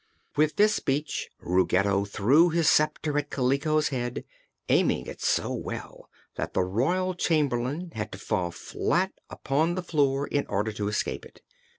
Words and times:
With 0.35 0.55
this 0.55 0.73
speech 0.73 1.29
Ruggedo 1.41 2.05
threw 2.05 2.49
his 2.49 2.67
sceptre 2.67 3.19
at 3.19 3.29
Kaliko's 3.29 3.89
head, 3.89 4.23
aiming 4.67 5.05
it 5.05 5.21
so 5.21 5.53
well 5.53 6.09
that 6.37 6.55
the 6.55 6.63
Royal 6.63 7.13
Chamberlain 7.13 7.91
had 7.93 8.11
to 8.13 8.17
fall 8.17 8.49
flat 8.49 9.11
upon 9.29 9.75
the 9.75 9.83
floor 9.83 10.25
in 10.25 10.47
order 10.47 10.71
to 10.71 10.87
escape 10.87 11.23
it. 11.23 11.43